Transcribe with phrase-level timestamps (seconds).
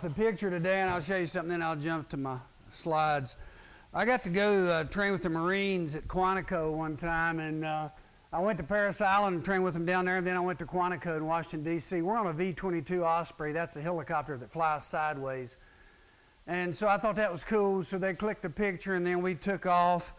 [0.00, 2.36] the picture today, and I'll show you something, then I'll jump to my
[2.70, 3.36] slides.
[3.92, 7.88] I got to go uh, train with the Marines at Quantico one time, and uh,
[8.32, 10.58] I went to Parris Island and trained with them down there, and then I went
[10.60, 12.02] to Quantico in Washington, D.C.
[12.02, 13.52] We're on a V 22 Osprey.
[13.52, 15.56] That's a helicopter that flies sideways.
[16.46, 19.34] And so I thought that was cool, so they clicked a picture, and then we
[19.34, 20.14] took off.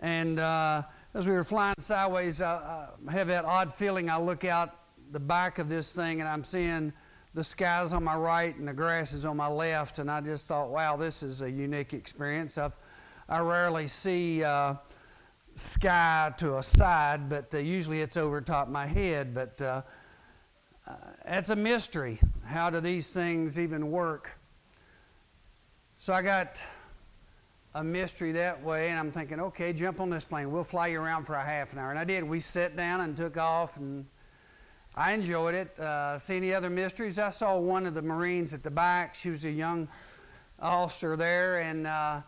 [0.00, 0.82] And uh,
[1.14, 4.10] as we were flying sideways, I, I have that odd feeling.
[4.10, 4.78] I look out
[5.12, 6.92] the back of this thing, and I'm seeing
[7.34, 10.48] the sky's on my right and the grass is on my left, and I just
[10.48, 12.58] thought, wow, this is a unique experience.
[12.58, 12.76] I've,
[13.28, 14.74] I rarely see uh,
[15.54, 19.34] sky to a side, but uh, usually it's over top my head.
[19.34, 19.82] But uh,
[20.86, 20.94] uh,
[21.26, 22.18] it's a mystery.
[22.44, 24.30] How do these things even work?
[25.96, 26.62] So I got
[27.74, 30.50] a mystery that way, and I'm thinking, okay, jump on this plane.
[30.50, 31.90] We'll fly you around for a half an hour.
[31.90, 32.24] And I did.
[32.24, 34.04] We sat down and took off and
[34.94, 35.78] I enjoyed it.
[35.78, 37.18] Uh, see any other mysteries?
[37.18, 39.14] I saw one of the Marines at the back.
[39.14, 39.88] She was a young
[40.60, 42.20] officer there, and uh,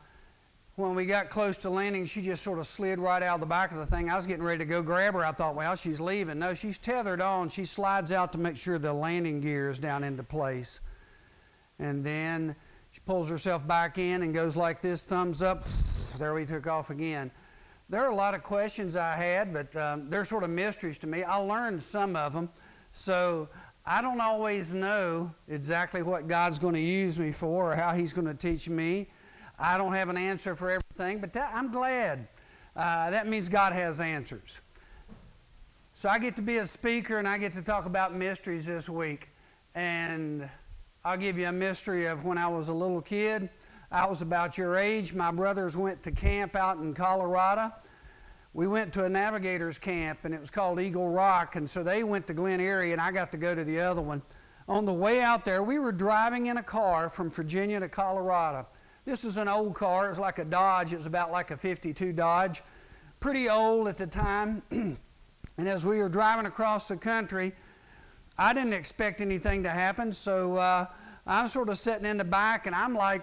[0.77, 3.46] when we got close to landing, she just sort of slid right out of the
[3.46, 4.09] back of the thing.
[4.09, 5.26] I was getting ready to go grab her.
[5.26, 6.38] I thought, well, she's leaving.
[6.38, 7.51] No, she's tethered on.
[7.51, 10.80] She slides out to make sure the landing gear is down into place.
[11.78, 12.56] And then
[12.93, 15.65] she pulls herself back in and goes like this, thumbs up.
[16.18, 17.30] There we took off again
[17.88, 21.07] there are a lot of questions I had, but um, they're sort of mysteries to
[21.07, 21.23] me.
[21.23, 22.49] I learned some of them,
[22.90, 23.49] so
[23.85, 28.12] I don't always know exactly what God's going to use me for or how He's
[28.12, 29.09] going to teach me.
[29.59, 32.27] I don't have an answer for everything, but that, I'm glad.
[32.74, 34.60] Uh, that means God has answers.
[35.93, 38.88] So I get to be a speaker and I get to talk about mysteries this
[38.88, 39.29] week.
[39.77, 40.51] And
[41.05, 43.49] I'll give you a mystery of when I was a little kid.
[43.95, 45.14] I was about your age.
[45.14, 47.73] My brothers went to camp out in Colorado.
[48.52, 51.54] We went to a navigator's camp, and it was called Eagle Rock.
[51.54, 54.02] And so they went to Glen Eyrie, and I got to go to the other
[54.02, 54.20] one.
[54.66, 58.66] On the way out there, we were driving in a car from Virginia to Colorado.
[59.04, 60.06] This is an old car.
[60.06, 60.92] It was like a Dodge.
[60.92, 62.65] It was about like a 52 Dodge.
[63.20, 64.60] Pretty old at the time.
[64.72, 64.99] and
[65.69, 67.53] as we were driving across the country,
[68.38, 70.12] I didn't expect anything to happen.
[70.12, 70.87] So uh,
[71.28, 73.22] I'm sort of sitting in the back, and I'm like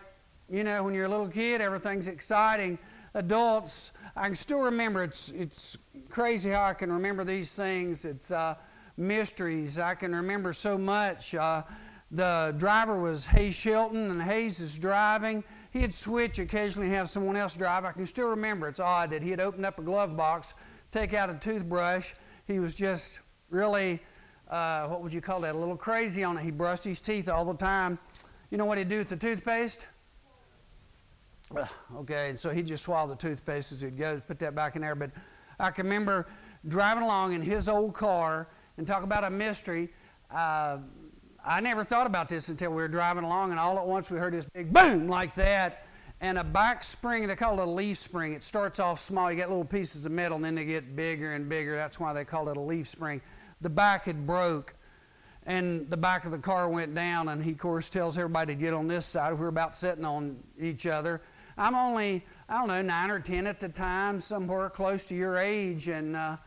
[0.51, 2.77] you know, when you're a little kid, everything's exciting.
[3.13, 5.01] Adults, I can still remember.
[5.01, 5.77] It's it's
[6.09, 8.03] crazy how I can remember these things.
[8.03, 8.55] It's uh,
[8.97, 9.79] mysteries.
[9.79, 11.33] I can remember so much.
[11.33, 11.63] Uh,
[12.11, 15.45] the driver was Hayes Shelton, and Hayes is driving.
[15.71, 17.85] He'd switch occasionally, have someone else drive.
[17.85, 18.67] I can still remember.
[18.67, 20.53] It's odd that he had opened up a glove box,
[20.91, 22.11] take out a toothbrush.
[22.45, 24.01] He was just really,
[24.49, 25.55] uh, what would you call that?
[25.55, 26.43] A little crazy on it.
[26.43, 27.97] He brushed his teeth all the time.
[28.49, 29.87] You know what he'd do with the toothpaste?
[31.95, 34.81] Okay, and so he'd just swallowed the toothpaste as he'd go, put that back in
[34.81, 34.95] there.
[34.95, 35.11] But
[35.59, 36.27] I can remember
[36.67, 38.47] driving along in his old car
[38.77, 39.89] and talk about a mystery.
[40.33, 40.77] Uh,
[41.43, 44.17] I never thought about this until we were driving along, and all at once we
[44.17, 45.85] heard this big boom like that,
[46.21, 47.27] and a back spring.
[47.27, 48.33] They call it a leaf spring.
[48.33, 49.31] It starts off small.
[49.31, 51.75] You get little pieces of metal, and then they get bigger and bigger.
[51.75, 53.21] That's why they call it a leaf spring.
[53.59, 54.75] The back had broke,
[55.45, 57.27] and the back of the car went down.
[57.27, 59.37] And he, of course, tells everybody to get on this side.
[59.37, 61.21] We're about sitting on each other
[61.61, 65.37] I'm only, I don't know, nine or ten at the time, somewhere close to your
[65.37, 65.89] age.
[65.89, 66.37] And uh,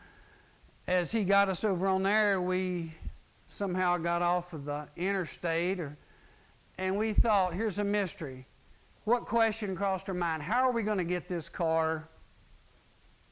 [0.87, 2.93] as he got us over on there, we
[3.47, 5.97] somehow got off of the interstate, or,
[6.77, 8.45] and we thought, here's a mystery.
[9.05, 10.43] What question crossed our mind?
[10.43, 12.09] How are we going to get this car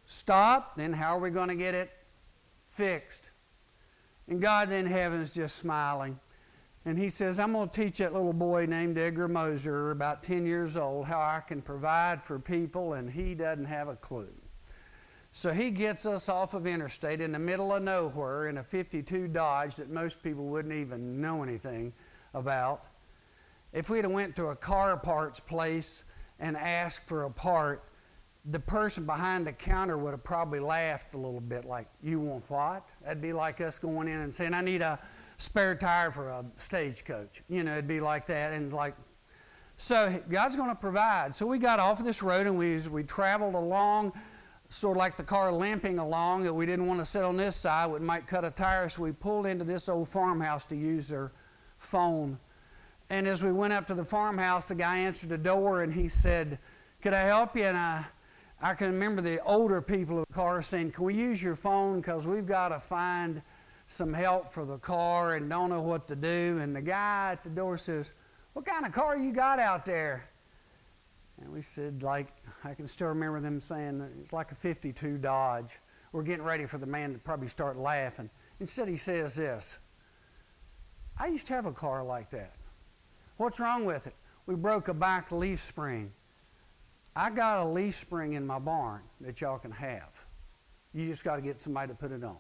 [0.06, 0.78] stopped?
[0.78, 1.92] Then how are we going to get it
[2.70, 3.32] fixed?
[4.30, 6.18] And God in heaven is just smiling.
[6.86, 10.46] And he says, I'm going to teach that little boy named Edgar Moser, about 10
[10.46, 14.34] years old, how I can provide for people, and he doesn't have a clue.
[15.32, 19.30] So he gets us off of interstate in the middle of nowhere in a 52
[19.30, 21.94] Dodge that most people wouldn't even know anything
[22.34, 22.84] about.
[23.72, 26.04] If we'd have went to a car parts place
[26.40, 27.84] and asked for a part,
[28.46, 32.44] the person behind the counter would have probably laughed a little bit like, you want
[32.50, 32.90] what?
[33.04, 35.00] That'd be like us going in and saying, I need a
[35.44, 37.44] spare tire for a stagecoach.
[37.50, 38.54] You know, it'd be like that.
[38.54, 38.96] And like,
[39.76, 41.36] so God's going to provide.
[41.36, 44.14] So we got off of this road and we, we traveled along,
[44.70, 46.44] sort of like the car limping along.
[46.44, 48.88] That we didn't want to sit on this side, it might cut a tire.
[48.88, 51.34] So we pulled into this old farmhouse to use their
[51.78, 52.40] phone.
[53.10, 56.08] And as we went up to the farmhouse, the guy answered the door and he
[56.08, 56.58] said,
[57.02, 57.66] Could I help you?
[57.66, 58.06] And I,
[58.62, 61.98] I can remember the older people of the car saying, Can we use your phone?
[61.98, 63.42] Because we've got to find
[63.94, 66.60] some help for the car and don't know what to do.
[66.62, 68.12] And the guy at the door says,
[68.54, 70.30] What kind of car you got out there?
[71.42, 72.28] And we said, like,
[72.64, 75.80] I can still remember them saying, it's like a 52 Dodge.
[76.12, 78.30] We're getting ready for the man to probably start laughing.
[78.60, 79.80] Instead, he says this
[81.18, 82.54] I used to have a car like that.
[83.38, 84.16] What's wrong with it?
[84.46, 86.12] We broke a back leaf spring.
[87.16, 90.26] I got a leaf spring in my barn that y'all can have.
[90.94, 92.38] You just got to get somebody to put it on.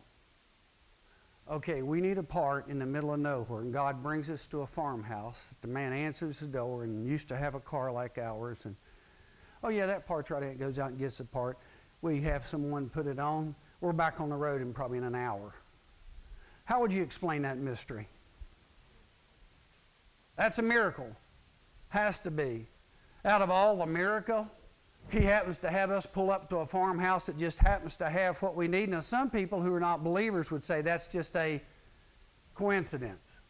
[1.50, 4.62] Okay, we need a part in the middle of nowhere, and God brings us to
[4.62, 5.56] a farmhouse.
[5.62, 8.60] The man answers the door and used to have a car like ours.
[8.63, 8.75] And
[9.62, 10.42] oh yeah, that part's right.
[10.42, 11.57] It goes out and gets the part.
[12.01, 13.56] We have someone put it on.
[13.81, 15.54] We're back on the road in probably in an hour.
[16.63, 18.07] How would you explain that mystery?
[20.38, 21.13] That's a miracle.
[21.90, 22.68] Has to be.
[23.25, 24.48] Out of all the miracle,
[25.10, 28.42] he happens to have us pull up to a farmhouse that just happens to have
[28.42, 28.90] what we need.
[28.90, 31.62] Now, some people who are not believers would say that's just a
[32.56, 33.42] coincidence.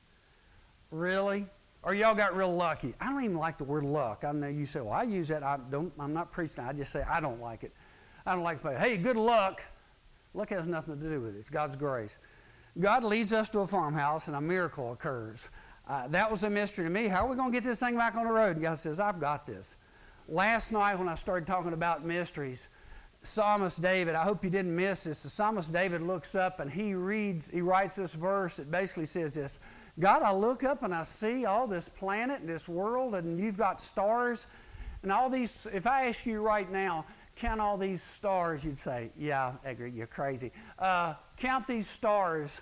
[0.91, 1.45] Really?
[1.83, 2.93] Or y'all got real lucky.
[2.99, 4.23] I don't even like the word luck.
[4.25, 5.43] I know you say, well, I use that.
[5.43, 6.63] I don't, I'm not preaching.
[6.63, 7.73] I just say I don't like it.
[8.25, 9.63] I don't like to say, hey, good luck.
[10.33, 11.39] Luck has nothing to do with it.
[11.39, 12.19] It's God's grace.
[12.79, 15.49] God leads us to a farmhouse and a miracle occurs.
[15.87, 17.07] Uh, that was a mystery to me.
[17.07, 18.55] How are we going to get this thing back on the road?
[18.55, 19.77] And God says, I've got this
[20.27, 22.69] last night when I started talking about mysteries,
[23.23, 25.23] Psalmist David, I hope you didn't miss this.
[25.23, 28.59] The Psalmist David looks up and he reads, he writes this verse.
[28.59, 29.59] It basically says this
[29.99, 33.57] God, I look up and I see all this planet and this world, and you've
[33.57, 34.47] got stars
[35.03, 35.67] and all these.
[35.73, 37.05] If I ask you right now,
[37.35, 40.51] count all these stars, you'd say, Yeah, Edgar, you're crazy.
[40.79, 42.61] Uh, count these stars.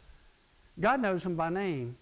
[0.79, 1.95] God knows them by name.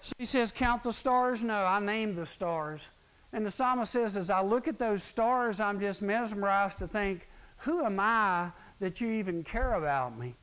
[0.00, 1.44] So he says, Count the stars?
[1.44, 2.88] No, I named the stars.
[3.32, 7.28] And the psalmist says, as I look at those stars, I'm just mesmerized to think,
[7.58, 10.34] who am I that you even care about me?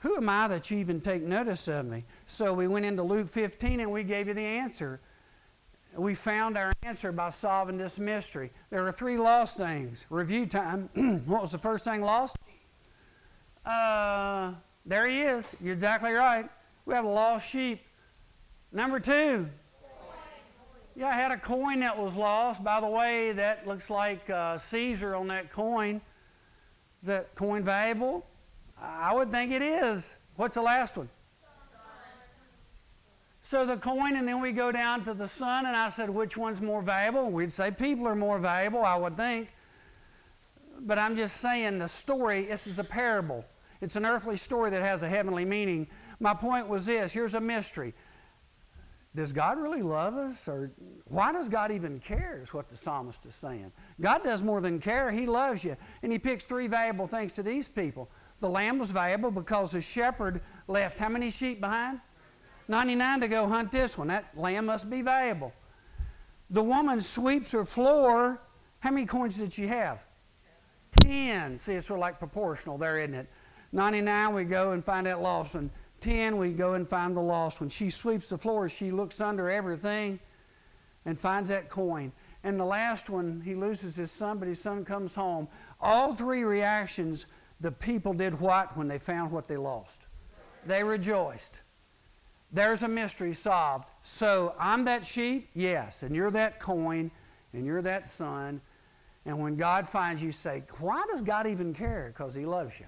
[0.00, 2.04] Who am I that you even take notice of me?
[2.26, 5.00] So we went into Luke 15 and we gave you the answer.
[5.96, 8.50] We found our answer by solving this mystery.
[8.70, 10.06] There are three lost things.
[10.08, 10.88] Review time.
[11.26, 12.36] what was the first thing lost?
[13.66, 14.52] Uh,
[14.86, 15.52] there he is.
[15.60, 16.48] You're exactly right.
[16.86, 17.82] We have a lost sheep.
[18.72, 19.48] Number two,
[20.96, 22.62] yeah, I had a coin that was lost.
[22.62, 26.00] By the way, that looks like uh, Caesar on that coin.
[27.02, 28.26] Is that coin valuable?
[28.80, 30.16] I would think it is.
[30.36, 31.08] What's the last one?
[33.42, 36.36] So the coin, and then we go down to the sun, and I said, which
[36.36, 37.30] one's more valuable?
[37.30, 39.48] We'd say people are more valuable, I would think.
[40.80, 43.44] But I'm just saying the story, this is a parable.
[43.80, 45.88] It's an earthly story that has a heavenly meaning.
[46.20, 47.94] My point was this here's a mystery
[49.14, 50.46] does God really love us?
[50.46, 50.70] Or
[51.06, 52.40] why does God even care?
[52.42, 53.72] Is what the psalmist is saying.
[54.00, 55.76] God does more than care, He loves you.
[56.02, 58.08] And He picks three valuable things to these people.
[58.40, 62.00] The lamb was valuable because the shepherd left how many sheep behind?
[62.68, 64.08] 99 to go hunt this one.
[64.08, 65.52] That lamb must be valuable.
[66.50, 68.40] The woman sweeps her floor.
[68.78, 69.98] How many coins did she have?
[71.02, 71.58] 10.
[71.58, 73.28] See, it's sort of like proportional there, isn't it?
[73.72, 75.70] 99, we go and find that lost one.
[76.00, 77.60] 10, we go and find the lost.
[77.60, 80.18] When she sweeps the floor, she looks under everything
[81.04, 82.12] and finds that coin.
[82.42, 85.48] And the last one, he loses his son, but his son comes home.
[85.80, 87.26] All three reactions,
[87.60, 90.06] the people did what when they found what they lost?
[90.66, 91.62] They rejoiced.
[92.52, 93.90] There's a mystery solved.
[94.02, 95.48] So I'm that sheep?
[95.54, 96.02] Yes.
[96.02, 97.10] And you're that coin,
[97.52, 98.60] and you're that son.
[99.26, 102.12] And when God finds you, say, Why does God even care?
[102.12, 102.86] Because He loves you.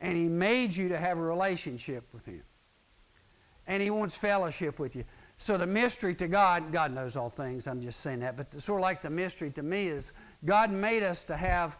[0.00, 2.42] And He made you to have a relationship with Him.
[3.66, 5.04] And He wants fellowship with you.
[5.36, 8.80] So the mystery to God, God knows all things, I'm just saying that, but sort
[8.80, 10.12] of like the mystery to me is
[10.44, 11.76] God made us to have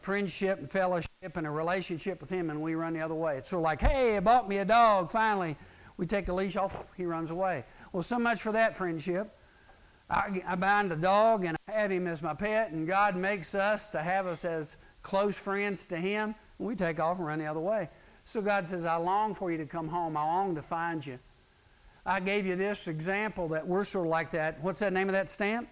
[0.00, 3.38] friendship and fellowship and a relationship with Him, and we run the other way.
[3.38, 5.56] It's sort of like, hey, I bought me a dog, finally.
[5.96, 7.64] We take the leash off, he runs away.
[7.92, 9.34] Well, so much for that friendship.
[10.10, 13.54] I, I bind a dog and I have him as my pet, and God makes
[13.54, 16.34] us to have us as close friends to Him.
[16.58, 17.88] We take off and run the other way.
[18.24, 20.16] So God says, I long for you to come home.
[20.16, 21.18] I long to find you.
[22.04, 24.60] I gave you this example that we're sort of like that.
[24.62, 25.68] What's that name of that stamp?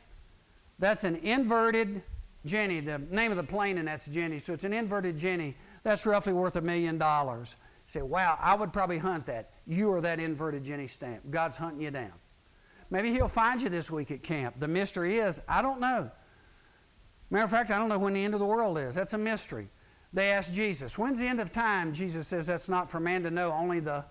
[0.79, 2.03] That's an inverted
[2.45, 2.81] Jenny.
[2.81, 4.39] The name of the plane, and that's Jenny.
[4.39, 5.57] So it's an inverted Jenny.
[5.85, 7.57] That's roughly worth a million dollars.
[7.87, 9.51] Say, wow, I would probably hunt that.
[9.67, 11.31] You are that inverted Jenny stamp.
[11.31, 12.13] God's hunting you down.
[12.91, 14.57] Maybe He'll find you this week at camp.
[14.59, 16.11] The mystery is, I don't know.
[17.31, 18.95] Matter of fact, I don't know when the end of the world is.
[18.95, 19.69] That's a mystery.
[20.15, 21.93] They asked Jesus, When's the end of time?
[21.93, 23.53] Jesus says, That's not for man to know.
[23.53, 24.05] Only the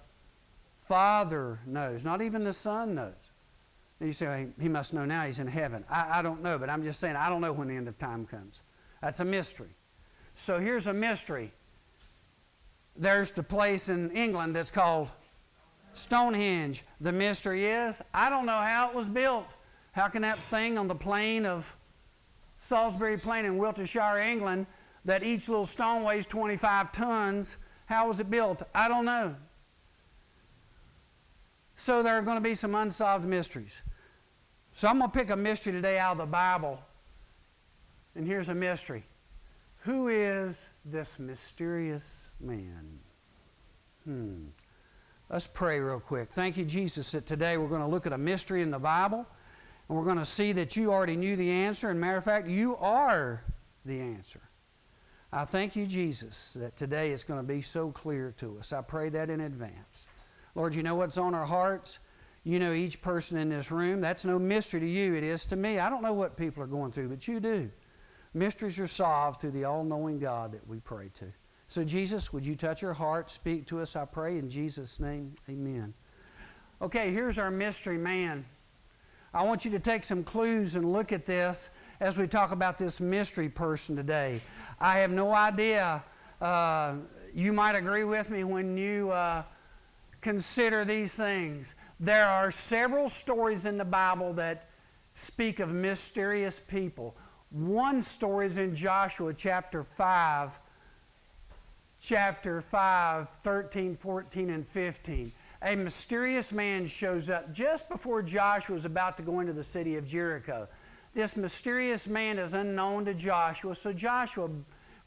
[0.81, 2.03] Father knows.
[2.03, 3.13] Not even the Son knows.
[3.99, 5.23] And you say, He must know now.
[5.23, 5.85] He's in heaven.
[5.89, 7.97] I, I don't know, but I'm just saying, I don't know when the end of
[7.97, 8.61] time comes.
[9.01, 9.73] That's a mystery.
[10.35, 11.53] So here's a mystery.
[12.97, 15.09] There's the place in England that's called
[15.93, 16.83] Stonehenge.
[16.99, 19.47] The mystery is, I don't know how it was built.
[19.93, 21.73] How can that thing on the plain of
[22.59, 24.65] Salisbury Plain in Wiltshire, England,
[25.05, 27.57] that each little stone weighs 25 tons.
[27.85, 28.63] How was it built?
[28.73, 29.35] I don't know.
[31.75, 33.81] So there are going to be some unsolved mysteries.
[34.73, 36.79] So I'm going to pick a mystery today out of the Bible.
[38.15, 39.03] And here's a mystery
[39.79, 42.99] Who is this mysterious man?
[44.05, 44.45] Hmm.
[45.29, 46.29] Let's pray real quick.
[46.31, 49.25] Thank you, Jesus, that today we're going to look at a mystery in the Bible.
[49.89, 51.89] And we're going to see that you already knew the answer.
[51.89, 53.43] And matter of fact, you are
[53.85, 54.41] the answer.
[55.35, 58.71] I thank you, Jesus, that today it's going to be so clear to us.
[58.71, 60.05] I pray that in advance.
[60.53, 61.97] Lord, you know what's on our hearts.
[62.43, 63.99] You know each person in this room.
[63.99, 65.15] That's no mystery to you.
[65.15, 65.79] It is to me.
[65.79, 67.71] I don't know what people are going through, but you do.
[68.35, 71.25] Mysteries are solved through the all knowing God that we pray to.
[71.65, 73.31] So, Jesus, would you touch our heart?
[73.31, 75.33] Speak to us, I pray, in Jesus' name.
[75.49, 75.95] Amen.
[76.79, 78.45] Okay, here's our mystery man.
[79.33, 81.71] I want you to take some clues and look at this
[82.03, 84.37] as we talk about this mystery person today.
[84.77, 86.03] I have no idea.
[86.41, 86.95] Uh,
[87.33, 89.43] you might agree with me when you uh,
[90.19, 91.75] consider these things.
[92.01, 94.67] There are several stories in the Bible that
[95.15, 97.15] speak of mysterious people.
[97.51, 100.59] One story is in Joshua chapter 5,
[102.01, 105.31] chapter 5, 13, 14, and 15.
[105.61, 109.95] A mysterious man shows up just before Joshua is about to go into the city
[109.95, 110.67] of Jericho.
[111.13, 114.49] This mysterious man is unknown to Joshua, so Joshua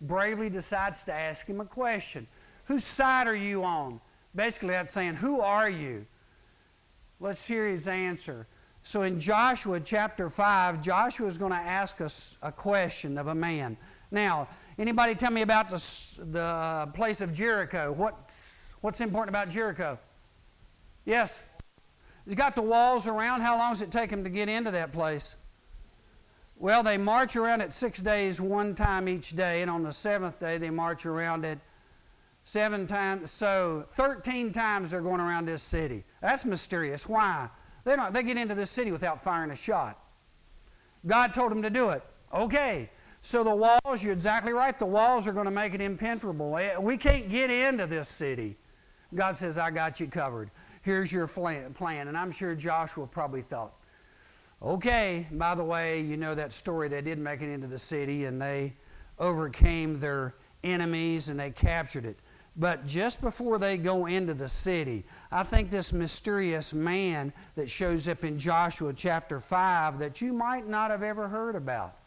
[0.02, 2.26] bravely decides to ask him a question
[2.66, 4.00] Whose side are you on?
[4.34, 6.06] Basically, that's saying, Who are you?
[7.18, 8.46] Let's hear his answer.
[8.82, 13.34] So in Joshua chapter 5, Joshua is going to ask us a question of a
[13.34, 13.76] man.
[14.12, 14.46] Now,
[14.78, 15.76] anybody tell me about the,
[16.30, 17.92] the place of Jericho?
[17.92, 19.98] What's, what's important about Jericho?
[21.04, 21.42] Yes?
[22.26, 23.40] He's got the walls around.
[23.40, 25.34] How long does it take him to get into that place?
[26.58, 30.38] Well, they march around it six days, one time each day, and on the seventh
[30.38, 31.58] day they march around it
[32.44, 33.30] seven times.
[33.30, 36.04] So 13 times they're going around this city.
[36.22, 37.06] That's mysterious.
[37.06, 37.50] Why?
[37.84, 40.02] They, don't, they get into this city without firing a shot.
[41.06, 42.02] God told them to do it.
[42.32, 42.90] Okay.
[43.20, 46.56] So the walls, you're exactly right, the walls are going to make it impenetrable.
[46.58, 48.56] Eh, we can't get into this city.
[49.14, 50.50] God says, I got you covered.
[50.82, 52.08] Here's your plan.
[52.08, 53.72] And I'm sure Joshua probably thought,
[54.62, 56.88] Okay, by the way, you know that story.
[56.88, 58.74] They did make it into the city and they
[59.18, 60.34] overcame their
[60.64, 62.18] enemies and they captured it.
[62.58, 68.08] But just before they go into the city, I think this mysterious man that shows
[68.08, 71.98] up in Joshua chapter 5 that you might not have ever heard about.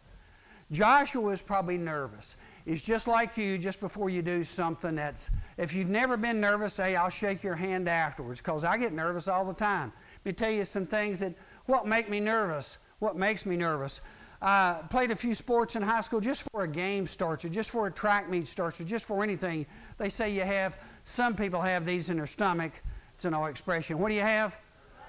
[0.71, 2.35] Joshua is probably nervous.
[2.65, 6.73] It's just like you just before you do something that's, if you've never been nervous,
[6.73, 9.91] say, I'll shake your hand afterwards because I get nervous all the time.
[10.25, 11.33] Let me tell you some things that
[11.69, 12.79] what make me nervous?
[12.97, 14.01] What makes me nervous?
[14.41, 17.87] I played a few sports in high school just for a game starter, just for
[17.87, 19.65] a track meet starter, just for anything.
[19.97, 22.71] They say you have, some people have these in their stomach.
[23.13, 23.99] It's an old expression.
[23.99, 24.57] What do you have?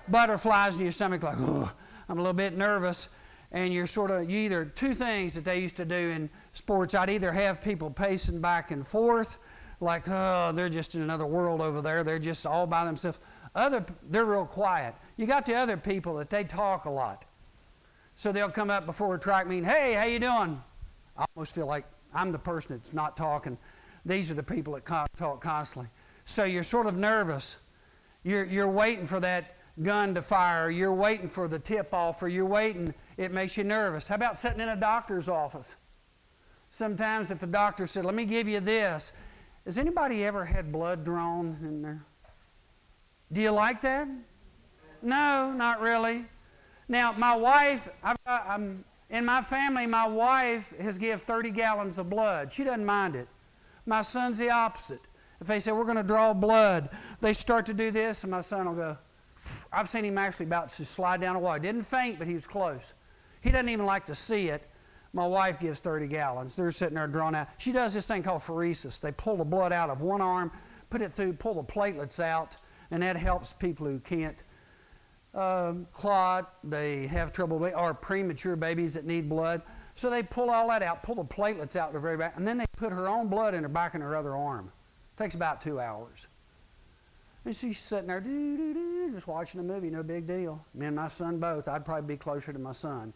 [0.08, 3.08] Butterflies in your stomach, like, I'm a little bit nervous.
[3.52, 6.94] And you're sort of, you either, two things that they used to do in sports,
[6.94, 9.38] I'd either have people pacing back and forth,
[9.80, 12.04] like, oh, they're just in another world over there.
[12.04, 13.18] They're just all by themselves.
[13.54, 14.94] Other, they're real quiet.
[15.16, 17.24] You got the other people that they talk a lot.
[18.14, 20.62] So they'll come up before a track meeting, hey, how you doing?
[21.16, 23.58] I almost feel like I'm the person that's not talking.
[24.04, 25.90] These are the people that talk constantly.
[26.24, 27.56] So you're sort of nervous.
[28.22, 30.70] You're, you're waiting for that gun to fire.
[30.70, 32.94] You're waiting for the tip off, or you're waiting.
[33.16, 34.06] It makes you nervous.
[34.06, 35.76] How about sitting in a doctor's office?
[36.70, 39.12] Sometimes if the doctor said, let me give you this,
[39.64, 42.04] has anybody ever had blood drawn in there?
[43.32, 44.08] Do you like that?
[45.02, 46.24] No, not really.
[46.88, 52.10] Now, my wife, I've I'm, in my family, my wife has given 30 gallons of
[52.10, 52.52] blood.
[52.52, 53.28] She doesn't mind it.
[53.86, 55.00] My son's the opposite.
[55.40, 58.40] If they say, we're going to draw blood, they start to do this, and my
[58.40, 58.98] son will go,
[59.72, 61.54] I've seen him actually about to slide down a wall.
[61.54, 62.92] He didn't faint, but he was close.
[63.40, 64.66] He doesn't even like to see it.
[65.12, 66.54] My wife gives 30 gallons.
[66.54, 67.48] They're sitting there drawn out.
[67.58, 69.00] She does this thing called pheresis.
[69.00, 70.52] They pull the blood out of one arm,
[70.90, 72.56] put it through, pull the platelets out,
[72.90, 74.42] and that helps people who can't
[75.34, 79.62] um, clot, they have trouble, or premature babies that need blood.
[79.94, 82.58] So they pull all that out, pull the platelets out the very back, and then
[82.58, 84.72] they put her own blood in her back in her other arm.
[85.16, 86.28] Takes about two hours.
[87.44, 90.64] And she's sitting there, doo, doo, doo, just watching a movie, no big deal.
[90.74, 91.68] Me and my son both.
[91.68, 93.12] I'd probably be closer to my son.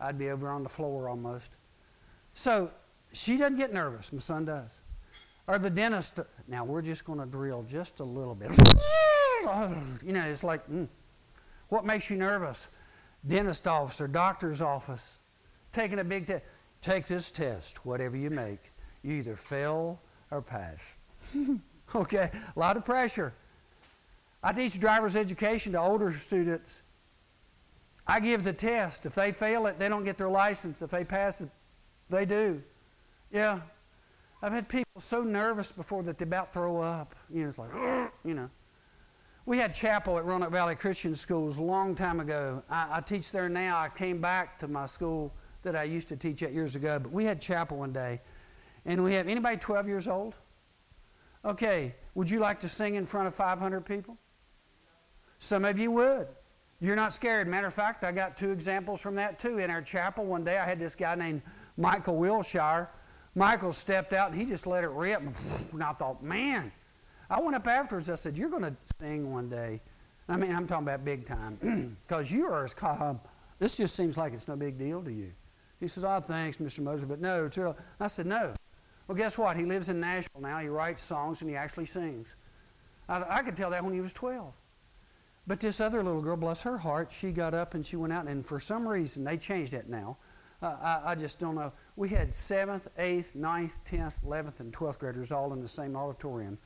[0.00, 1.52] I'd be over on the floor almost.
[2.32, 2.70] So
[3.12, 4.12] she doesn't get nervous.
[4.12, 4.79] My son does.
[5.50, 8.50] Or the dentist, now we're just going to drill just a little bit.
[10.06, 10.86] you know, it's like, mm.
[11.70, 12.68] what makes you nervous?
[13.26, 15.18] Dentist office or doctor's office.
[15.72, 16.44] Taking a big test.
[16.82, 18.60] Take this test, whatever you make.
[19.02, 20.94] You either fail or pass.
[21.96, 23.32] okay, a lot of pressure.
[24.44, 26.82] I teach driver's education to older students.
[28.06, 29.04] I give the test.
[29.04, 30.80] If they fail it, they don't get their license.
[30.80, 31.50] If they pass it,
[32.08, 32.62] they do.
[33.32, 33.62] Yeah.
[34.42, 37.14] I've had people so nervous before that they about throw up.
[37.32, 37.70] You know, it's like,
[38.24, 38.48] you know.
[39.46, 42.62] We had chapel at Roanoke Valley Christian Schools a long time ago.
[42.70, 43.78] I, I, teach there now.
[43.78, 45.32] I came back to my school
[45.62, 48.20] that I used to teach at years ago, but we had chapel one day.
[48.86, 50.36] And we have anybody 12 years old?
[51.44, 54.16] Okay, would you like to sing in front of 500 people?
[55.38, 56.28] Some of you would.
[56.80, 57.48] You're not scared.
[57.48, 59.58] Matter of fact, I got two examples from that too.
[59.58, 61.42] In our chapel one day, I had this guy named
[61.76, 62.88] Michael Wilshire.
[63.34, 65.22] Michael stepped out and he just let it rip.
[65.72, 66.72] And I thought, man,
[67.28, 68.10] I went up afterwards.
[68.10, 69.80] I said, You're going to sing one day.
[70.28, 71.96] I mean, I'm talking about big time.
[72.06, 73.20] Because you are as calm.
[73.58, 75.30] This just seems like it's no big deal to you.
[75.78, 76.80] He says, Oh, thanks, Mr.
[76.80, 77.50] Moser, but no.
[78.00, 78.52] I said, No.
[79.06, 79.56] Well, guess what?
[79.56, 80.58] He lives in Nashville now.
[80.58, 82.36] He writes songs and he actually sings.
[83.08, 84.52] I, I could tell that when he was 12.
[85.46, 88.28] But this other little girl, bless her heart, she got up and she went out,
[88.28, 90.16] and for some reason, they changed it now.
[90.62, 91.72] Uh, I, I, just don't know.
[92.00, 96.56] We had 7th, 8th, 9th, 10th, 11th, and 12th graders all in the same auditorium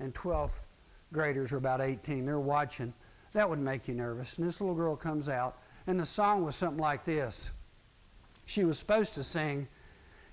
[0.00, 0.60] and 12th
[1.12, 2.24] graders are about 18.
[2.24, 2.94] They're watching.
[3.34, 4.38] That would make you nervous.
[4.38, 7.50] And this little girl comes out, and the song was something like this.
[8.46, 9.68] She was supposed to sing,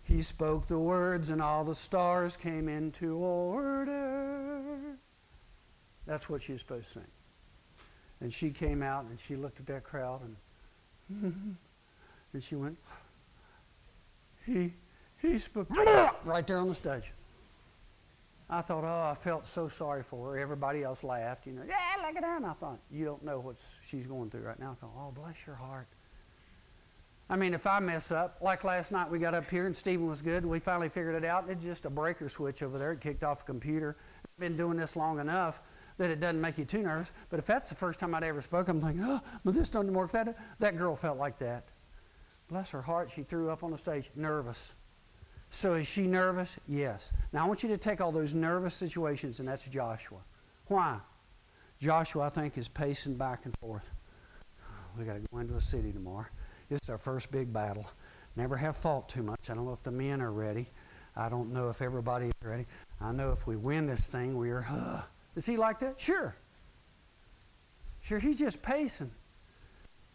[0.04, 4.70] He spoke the words, and all the stars came into order.
[6.06, 7.08] That's what she was supposed to sing.
[8.22, 10.22] And she came out and she looked at that crowd
[11.10, 11.28] and
[12.34, 12.78] and she went,
[14.46, 14.74] he
[15.22, 15.68] he spoke
[16.26, 17.12] right there on the stage.
[18.50, 20.40] I thought, oh, I felt so sorry for her.
[20.40, 22.38] Everybody else laughed, you know, yeah, look at that.
[22.38, 24.72] And I thought, you don't know what she's going through right now.
[24.72, 25.88] I thought, oh, bless your heart.
[27.28, 30.08] I mean, if I mess up, like last night we got up here and Stephen
[30.08, 31.50] was good and we finally figured it out.
[31.50, 32.92] It's just a breaker switch over there.
[32.92, 33.98] It kicked off a computer.
[34.24, 35.60] I've been doing this long enough
[35.98, 37.12] that it doesn't make you too nervous.
[37.32, 39.92] But if that's the first time I'd ever spoke, I'm thinking, oh, but this doesn't
[39.92, 40.12] work.
[40.12, 41.64] That, that girl felt like that.
[42.50, 44.74] Bless her heart, she threw up on the stage, nervous.
[45.50, 46.60] So is she nervous?
[46.68, 47.14] Yes.
[47.32, 50.20] Now I want you to take all those nervous situations, and that's Joshua.
[50.68, 51.00] Why?
[51.82, 53.92] Joshua, I think, is pacing back and forth.
[54.98, 56.26] We got to go into a city tomorrow.
[56.70, 57.86] This is our first big battle.
[58.36, 59.50] Never have fought too much.
[59.50, 60.68] I don't know if the men are ready.
[61.16, 62.66] I don't know if everybody is ready.
[63.00, 64.66] I know if we win this thing, we are.
[64.70, 65.02] Uh.
[65.36, 66.00] Is he like that?
[66.00, 66.36] Sure.
[68.02, 69.12] Sure, he's just pacing.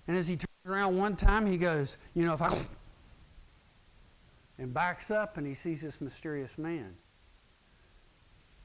[0.07, 2.49] And as he turns around one time, he goes, You know, if I
[4.59, 6.95] and backs up and he sees this mysterious man.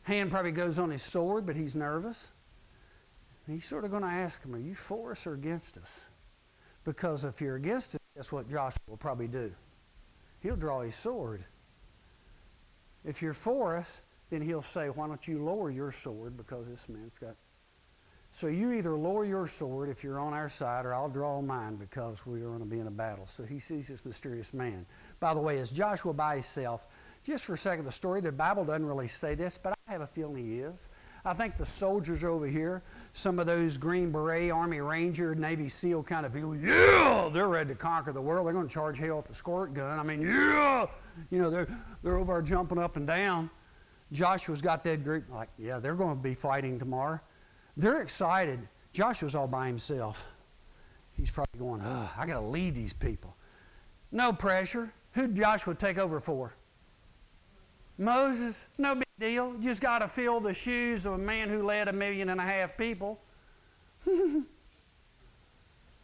[0.04, 2.32] Hand probably goes on his sword, but he's nervous.
[3.46, 6.08] And he's sort of going to ask him, Are you for us or against us?
[6.84, 9.52] Because if you're against us, that's what Joshua will probably do?
[10.42, 11.44] He'll draw his sword.
[13.04, 16.38] If you're for us, then he'll say, Why don't you lower your sword?
[16.38, 17.36] Because this man's got.
[18.36, 21.78] So you either lower your sword if you're on our side, or I'll draw mine
[21.78, 23.26] because we are going to be in a battle.
[23.26, 24.86] So he sees this mysterious man.
[25.22, 26.86] By the way, is Joshua by himself?
[27.24, 30.02] Just for a second, the story, the Bible doesn't really say this, but I have
[30.02, 30.90] a feeling he is.
[31.24, 36.04] I think the soldiers over here, some of those Green Beret, Army Ranger, Navy SEAL
[36.04, 38.48] kind of people, yeah, they're ready to conquer the world.
[38.48, 39.98] They're going to charge hell with the squirt gun.
[39.98, 40.88] I mean, yeah,
[41.32, 41.70] you know, they're,
[42.04, 43.50] they're over jumping up and down.
[44.12, 47.22] Joshua's got that group, like, yeah, they're going to be fighting tomorrow.
[47.78, 48.68] They're excited.
[48.94, 50.28] Joshua's all by himself.
[51.14, 53.36] He's probably going, oh, I got to lead these people.
[54.12, 54.92] No pressure.
[55.14, 56.54] Who did Joshua take over for?
[57.98, 58.70] Moses.
[58.78, 59.54] No big deal.
[59.60, 62.44] Just got to fill the shoes of a man who led a million and a
[62.44, 63.20] half people.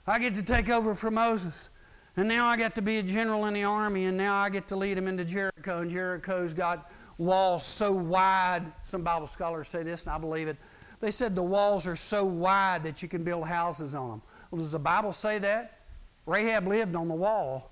[0.07, 1.69] I get to take over for Moses.
[2.17, 4.67] And now I get to be a general in the army, and now I get
[4.67, 5.79] to lead them into Jericho.
[5.79, 8.63] And Jericho's got walls so wide.
[8.81, 10.57] Some Bible scholars say this, and I believe it.
[11.01, 14.21] They said the walls are so wide that you can build houses on them.
[14.51, 15.79] Well, does the Bible say that?
[16.27, 17.71] Rahab lived on the wall.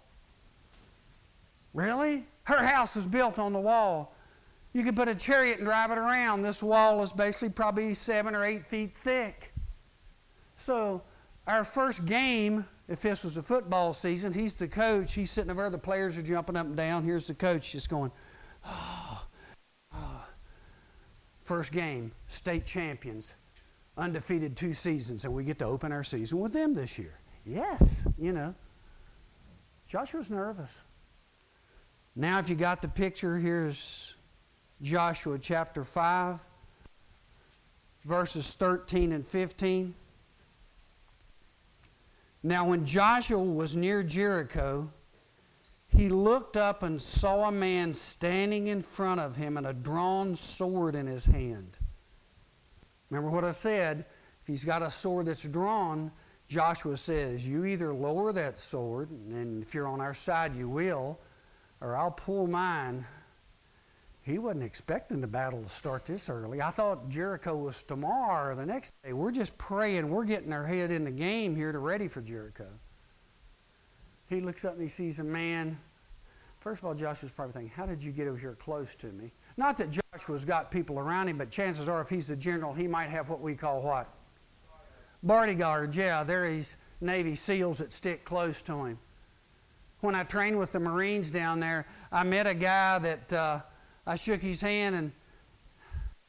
[1.76, 2.26] Really?
[2.44, 4.16] Her house was built on the wall.
[4.74, 6.42] You could put a chariot and drive it around.
[6.42, 9.54] This wall is basically probably seven or eight feet thick.
[10.56, 11.04] So,
[11.46, 15.14] our first game, if this was a football season, he's the coach.
[15.14, 15.70] He's sitting over there.
[15.70, 17.04] The players are jumping up and down.
[17.04, 18.12] Here's the coach just going,
[18.66, 19.26] oh.
[21.50, 23.36] First game, state champions,
[23.98, 27.16] undefeated two seasons, and we get to open our season with them this year.
[27.44, 28.54] Yes, you know.
[29.88, 30.84] Joshua's nervous.
[32.16, 34.16] Now, if you got the picture, here's
[34.84, 36.40] Joshua chapter 5,
[38.06, 39.96] verses 13 and 15.
[42.44, 44.88] Now, when Joshua was near Jericho,
[45.90, 50.36] he looked up and saw a man standing in front of him and a drawn
[50.36, 51.78] sword in his hand.
[53.10, 54.06] Remember what I said?
[54.42, 56.12] If he's got a sword that's drawn,
[56.48, 61.20] Joshua says, You either lower that sword, and if you're on our side, you will,
[61.82, 63.06] or I'll pull mine.
[64.22, 66.62] He wasn't expecting the battle to start this early.
[66.62, 69.14] I thought Jericho was tomorrow or the next day.
[69.14, 70.10] We're just praying.
[70.10, 72.68] We're getting our head in the game here to ready for Jericho.
[74.30, 75.78] He looks up and he sees a man.
[76.60, 79.32] First of all, Joshua's probably thinking, How did you get over here close to me?
[79.58, 82.88] Not that Joshua's got people around him, but chances are if he's a general, he
[82.88, 84.08] might have what we call what?
[85.24, 86.24] Bodyguards, yeah.
[86.24, 89.00] There he's Navy SEALs that stick close to him.
[90.02, 93.60] When I trained with the Marines down there, I met a guy that uh,
[94.06, 95.12] I shook his hand and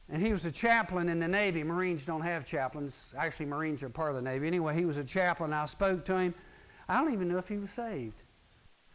[0.09, 1.63] and he was a chaplain in the Navy.
[1.63, 3.15] Marines don't have chaplains.
[3.17, 4.45] Actually, Marines are part of the Navy.
[4.45, 5.53] Anyway, he was a chaplain.
[5.53, 6.33] I spoke to him.
[6.91, 8.23] I don't even know if he was saved.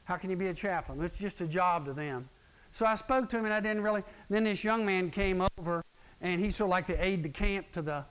[0.04, 1.02] How can you be a chaplain?
[1.02, 2.28] It's just a job to them.
[2.70, 4.04] So I spoke to him and I didn't really.
[4.28, 5.82] Then this young man came over
[6.20, 8.04] and he's sort of like the aide de camp to the.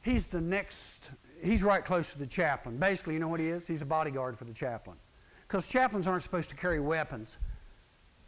[0.00, 1.10] He's the next.
[1.42, 2.78] He's right close to the chaplain.
[2.78, 3.66] Basically, you know what he is?
[3.66, 4.96] He's a bodyguard for the chaplain.
[5.46, 7.36] Because chaplains aren't supposed to carry weapons.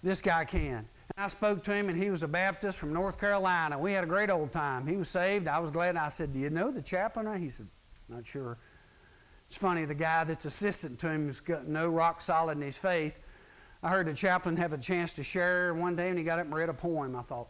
[0.02, 0.76] This guy can.
[0.76, 3.78] And I spoke to him, and he was a Baptist from North Carolina.
[3.78, 4.86] We had a great old time.
[4.86, 5.48] He was saved.
[5.48, 5.96] I was glad.
[5.96, 7.40] I said, Do you know the chaplain?
[7.40, 7.66] He said,
[8.10, 8.58] Not sure.
[9.48, 12.76] It's funny, the guy that's assistant to him has got no rock solid in his
[12.76, 13.18] faith.
[13.82, 16.46] I heard the chaplain have a chance to share one day, and he got up
[16.46, 17.16] and read a poem.
[17.16, 17.48] I thought,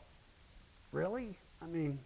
[0.93, 1.37] Really?
[1.61, 1.99] I mean,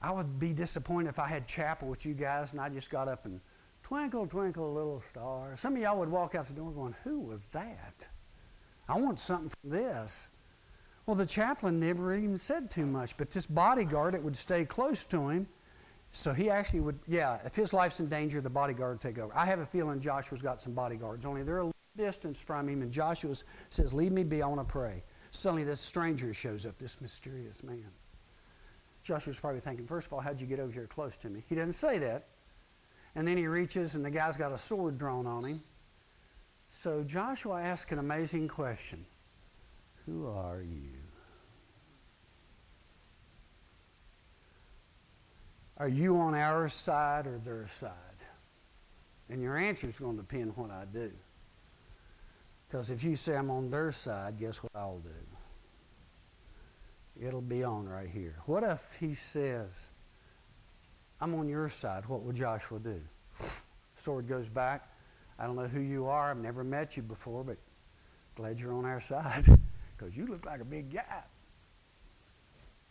[0.00, 3.08] I would be disappointed if I had chapel with you guys and I just got
[3.08, 3.40] up and
[3.82, 5.56] Twinkle, twinkle, little star.
[5.56, 8.06] Some of y'all would walk out the door going, Who was that?
[8.86, 10.28] I want something from this.
[11.06, 15.06] Well, the chaplain never even said too much, but this bodyguard, that would stay close
[15.06, 15.48] to him.
[16.10, 19.32] So he actually would, yeah, if his life's in danger, the bodyguard would take over.
[19.36, 22.80] I have a feeling Joshua's got some bodyguards, only they're a little distance from him,
[22.82, 23.34] and Joshua
[23.68, 25.02] says, Leave me be, I want to pray.
[25.30, 27.90] Suddenly, this stranger shows up, this mysterious man.
[29.02, 31.44] Joshua's probably thinking, First of all, how'd you get over here close to me?
[31.48, 32.28] He doesn't say that.
[33.14, 35.60] And then he reaches, and the guy's got a sword drawn on him.
[36.70, 39.04] So Joshua asks an amazing question
[40.06, 40.97] Who are you?
[45.78, 47.92] Are you on our side or their side?
[49.30, 51.10] And your answer is going to depend on what I do.
[52.68, 55.10] Because if you say I'm on their side, guess what I'll do?
[57.26, 58.36] It'll be on right here.
[58.46, 59.88] What if he says,
[61.20, 62.06] I'm on your side.
[62.06, 63.00] What would Joshua do?
[63.96, 64.88] Sword goes back.
[65.38, 66.30] I don't know who you are.
[66.30, 67.56] I've never met you before, but
[68.36, 69.44] glad you're on our side
[69.96, 71.22] because you look like a big guy.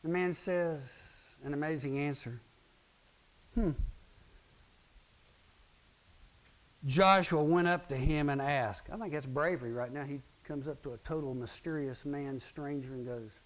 [0.03, 2.41] The man says an amazing answer.
[3.57, 3.71] Hmm.
[6.85, 8.91] Joshua went up to him and asked.
[8.93, 10.03] I think that's bravery right now.
[10.03, 13.41] He comes up to a total mysterious man, stranger, and goes,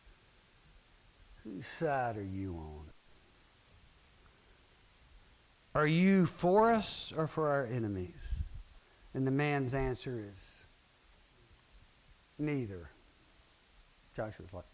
[1.46, 2.84] Whose side are you on?
[5.76, 8.44] Are you for us or for our enemies?
[9.14, 10.66] And the man's answer is
[12.38, 12.90] neither.
[14.14, 14.66] Joshua's like,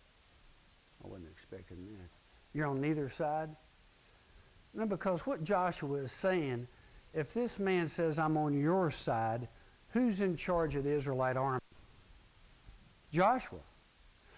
[1.03, 2.09] I wasn't expecting that.
[2.57, 3.55] You're on neither side?
[4.73, 6.67] No, because what Joshua is saying,
[7.13, 9.47] if this man says, I'm on your side,
[9.89, 11.59] who's in charge of the Israelite army?
[13.11, 13.59] Joshua.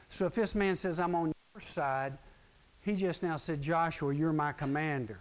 [0.10, 2.18] So if this man says, I'm on your side,
[2.82, 5.20] he just now said, Joshua, you're my commander.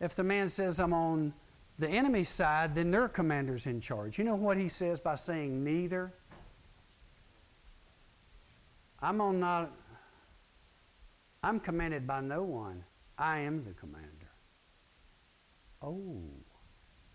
[0.00, 1.32] If the man says, I'm on
[1.78, 4.18] the enemy's side, then their commander's in charge.
[4.18, 6.12] You know what he says by saying neither?
[9.00, 9.72] I'm on not,
[11.42, 12.84] I'm commanded by no one.
[13.18, 14.08] I am the commander.
[15.80, 16.22] Oh,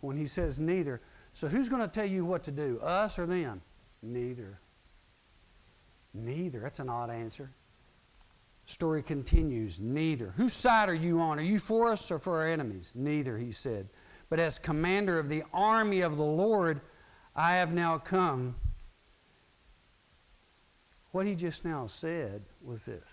[0.01, 1.01] when he says neither,
[1.33, 3.61] so who's going to tell you what to do, us or them?
[4.01, 4.59] Neither.
[6.13, 6.59] Neither.
[6.59, 7.51] That's an odd answer.
[8.65, 9.79] Story continues.
[9.79, 10.33] Neither.
[10.35, 11.39] Whose side are you on?
[11.39, 12.91] Are you for us or for our enemies?
[12.95, 13.87] Neither, he said.
[14.29, 16.81] But as commander of the army of the Lord,
[17.35, 18.55] I have now come.
[21.11, 23.07] What he just now said was this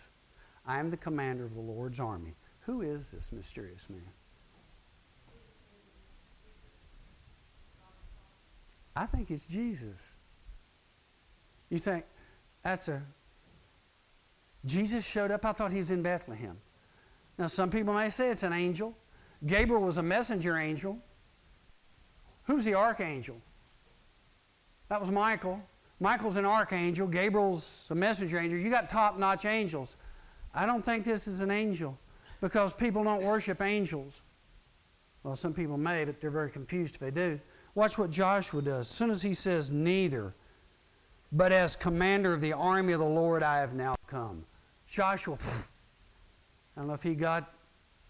[0.66, 2.34] I am the commander of the Lord's army.
[2.66, 4.00] Who is this mysterious man?
[8.96, 10.14] I think it's Jesus.
[11.68, 12.04] You think
[12.62, 13.02] that's a
[14.64, 15.44] Jesus showed up.
[15.44, 16.56] I thought he was in Bethlehem.
[17.36, 18.96] Now, some people may say it's an angel.
[19.44, 20.98] Gabriel was a messenger angel.
[22.44, 23.36] Who's the archangel?
[24.88, 25.60] That was Michael.
[26.00, 27.06] Michael's an archangel.
[27.06, 28.58] Gabriel's a messenger angel.
[28.58, 29.96] You got top notch angels.
[30.54, 31.98] I don't think this is an angel
[32.44, 34.20] because people don't worship angels.
[35.22, 37.40] Well, some people may, but they're very confused if they do.
[37.74, 38.80] Watch what Joshua does.
[38.80, 40.34] As soon as he says, Neither,
[41.32, 44.44] but as commander of the army of the Lord, I have now come.
[44.86, 45.38] Joshua,
[46.76, 47.50] I don't know if he got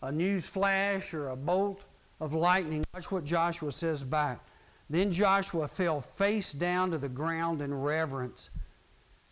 [0.03, 1.85] a news flash or a bolt
[2.19, 2.85] of lightning.
[2.93, 4.41] Watch what Joshua says back.
[4.91, 8.51] Then Joshua fell face down to the ground in reverence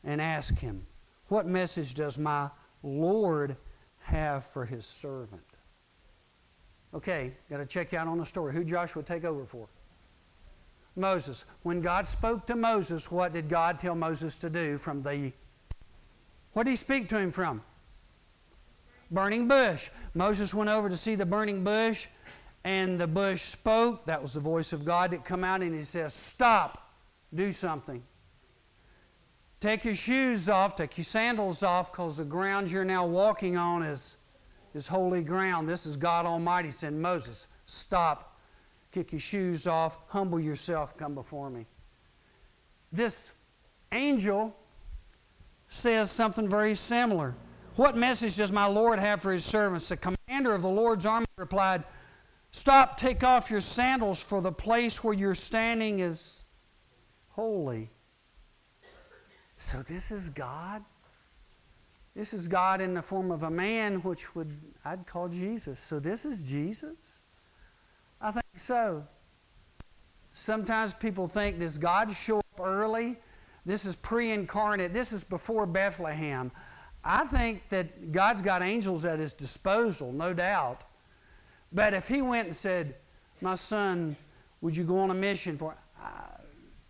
[0.04, 0.86] and asked him,
[1.26, 2.48] What message does my
[2.84, 3.56] Lord
[4.02, 5.42] have for his servant?
[6.94, 8.52] Okay, got to check you out on the story.
[8.52, 9.66] Who Joshua take over for?
[10.96, 11.46] Moses.
[11.62, 15.32] When God spoke to Moses, what did God tell Moses to do from the.
[16.52, 17.62] What did he speak to him from?
[19.10, 19.90] Burning bush.
[20.14, 22.08] Moses went over to see the burning bush,
[22.64, 24.04] and the bush spoke.
[24.04, 26.90] That was the voice of God that come out, and he says, Stop,
[27.34, 28.02] do something.
[29.62, 33.84] Take your shoes off, take your sandals off, because the ground you're now walking on
[33.84, 34.16] is,
[34.74, 35.68] is holy ground.
[35.68, 38.32] This is God Almighty saying, Moses, stop
[38.90, 41.64] kick your shoes off, humble yourself, come before me.
[42.90, 43.34] This
[43.92, 44.52] angel
[45.68, 47.32] says something very similar.
[47.76, 49.88] What message does my Lord have for his servants?
[49.88, 51.84] The commander of the Lord's army replied,
[52.50, 56.42] Stop, take off your sandals, for the place where you're standing is
[57.28, 57.88] holy.
[59.62, 60.82] So, this is God.
[62.16, 64.50] This is God in the form of a man, which would
[64.84, 65.78] I'd call Jesus.
[65.78, 67.20] So, this is Jesus?
[68.20, 69.06] I think so.
[70.32, 73.16] Sometimes people think, does God show up early?
[73.64, 74.92] This is pre incarnate.
[74.92, 76.50] This is before Bethlehem.
[77.04, 80.84] I think that God's got angels at his disposal, no doubt.
[81.72, 82.96] But if he went and said,
[83.40, 84.16] My son,
[84.60, 85.76] would you go on a mission for.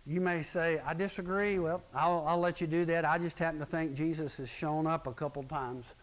[0.05, 1.59] You may say, I disagree.
[1.59, 3.05] Well, I'll, I'll let you do that.
[3.05, 5.95] I just happen to think Jesus has shown up a couple times.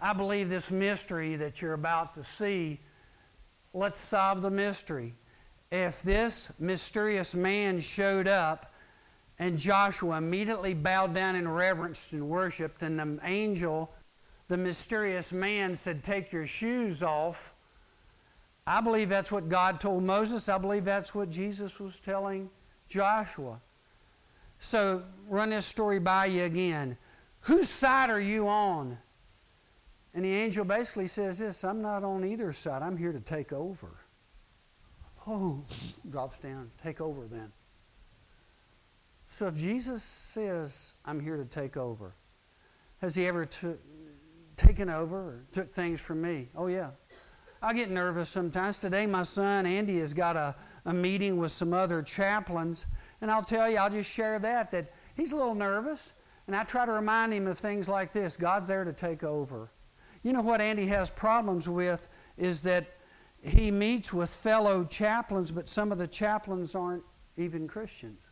[0.00, 2.80] I believe this mystery that you're about to see
[3.74, 5.14] let's solve the mystery.
[5.70, 8.72] If this mysterious man showed up
[9.38, 13.92] and Joshua immediately bowed down in reverence and worshiped, and the angel,
[14.48, 17.53] the mysterious man, said, Take your shoes off.
[18.66, 20.48] I believe that's what God told Moses.
[20.48, 22.48] I believe that's what Jesus was telling
[22.88, 23.60] Joshua.
[24.58, 26.96] So, run this story by you again.
[27.40, 28.96] Whose side are you on?
[30.14, 33.52] And the angel basically says this I'm not on either side, I'm here to take
[33.52, 33.90] over.
[35.26, 35.62] Oh,
[36.10, 36.70] drops down.
[36.82, 37.52] Take over then.
[39.28, 42.14] So if Jesus says, I'm here to take over,
[43.00, 43.74] has he ever t-
[44.56, 46.48] taken over or took things from me?
[46.54, 46.90] Oh, yeah.
[47.64, 48.76] I get nervous sometimes.
[48.76, 52.84] Today, my son Andy has got a, a meeting with some other chaplains,
[53.22, 56.12] and I'll tell you, I'll just share that, that he's a little nervous,
[56.46, 59.70] and I try to remind him of things like this God's there to take over.
[60.22, 62.98] You know what Andy has problems with is that
[63.40, 67.04] he meets with fellow chaplains, but some of the chaplains aren't
[67.38, 68.28] even Christians.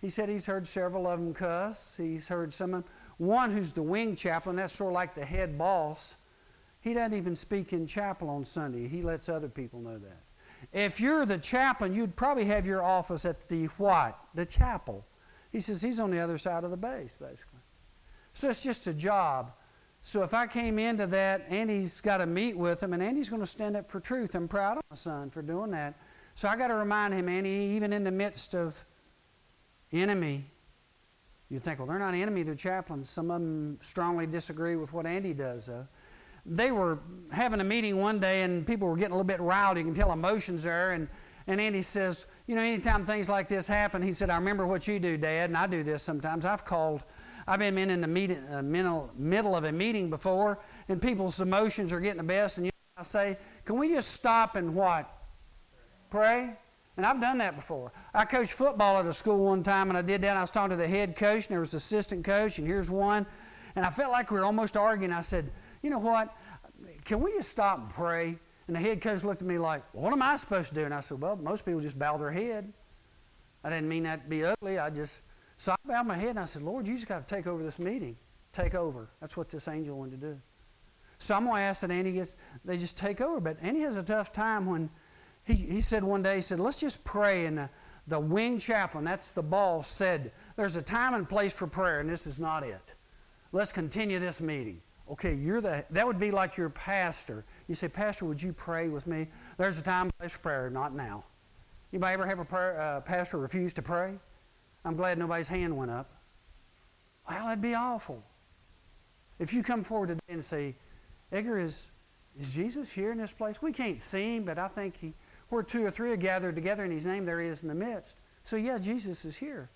[0.00, 1.96] He said he's heard several of them cuss.
[1.96, 2.92] He's heard some of them.
[3.18, 6.14] One who's the wing chaplain, that's sort of like the head boss.
[6.82, 8.88] He doesn't even speak in chapel on Sunday.
[8.88, 10.20] He lets other people know that.
[10.72, 14.18] If you're the chaplain, you'd probably have your office at the what?
[14.34, 15.06] The chapel.
[15.52, 17.60] He says he's on the other side of the base, basically.
[18.32, 19.52] So it's just a job.
[20.02, 23.42] So if I came into that, Andy's got to meet with him, and Andy's going
[23.42, 24.34] to stand up for truth.
[24.34, 25.94] I'm proud of my son for doing that.
[26.34, 28.84] So I got to remind him, Andy, even in the midst of
[29.92, 30.46] enemy,
[31.48, 33.10] you think, well, they're not enemy, they're chaplains.
[33.10, 35.86] Some of them strongly disagree with what Andy does, though.
[36.44, 36.98] They were
[37.30, 39.78] having a meeting one day, and people were getting a little bit riled.
[39.78, 40.92] You can tell emotions there.
[40.92, 41.08] And,
[41.46, 44.88] and Andy says, You know, anytime things like this happen, he said, I remember what
[44.88, 46.44] you do, Dad, and I do this sometimes.
[46.44, 47.04] I've called
[47.46, 52.00] I've been in the uh, middle, middle of a meeting before, and people's emotions are
[52.00, 55.10] getting the best, and you I say, can we just stop and what?
[56.10, 56.54] Pray?
[56.96, 57.90] And I've done that before.
[58.12, 60.36] I coached football at a school one time, and I did that.
[60.36, 63.26] I was talking to the head coach, and there was assistant coach, and here's one.
[63.76, 65.12] And I felt like we were almost arguing.
[65.12, 65.50] I said,
[65.82, 66.34] you know what?
[67.04, 68.38] Can we just stop and pray?
[68.66, 70.84] And the head coach looked at me like, what am I supposed to do?
[70.84, 72.72] And I said, well, most people just bow their head.
[73.64, 74.78] I didn't mean that to be ugly.
[74.78, 75.22] I just
[75.56, 77.62] so I bowed my head and I said, Lord, you just got to take over
[77.62, 78.16] this meeting.
[78.52, 79.08] Take over.
[79.20, 80.40] That's what this angel wanted to do.
[81.18, 83.38] So I'm going to ask that Andy gets, they just take over.
[83.38, 84.90] But Andy has a tough time when
[85.44, 87.46] he, he said one day, he said, let's just pray.
[87.46, 87.70] And the,
[88.08, 92.08] the wing chaplain, that's the boss, said, there's a time and place for prayer, and
[92.08, 92.96] this is not it.
[93.52, 94.80] Let's continue this meeting.
[95.10, 97.44] Okay, you're the, that would be like your pastor.
[97.68, 99.28] You say, Pastor, would you pray with me?
[99.58, 101.24] There's a time place for prayer, not now.
[101.92, 104.14] Anybody ever have a prayer, uh, pastor refuse to pray?
[104.84, 106.10] I'm glad nobody's hand went up.
[107.28, 108.22] Well, that'd be awful.
[109.38, 110.74] If you come forward today and say,
[111.30, 111.90] Edgar, is,
[112.38, 113.60] is Jesus here in this place?
[113.60, 115.14] We can't see him, but I think he,
[115.48, 117.74] where two or three are gathered together in his name, there he is in the
[117.74, 118.16] midst.
[118.44, 119.68] So, yeah, Jesus is here.